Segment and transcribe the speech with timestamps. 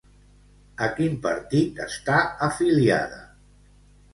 [0.85, 2.17] A quin partit està
[2.49, 3.21] afiliada?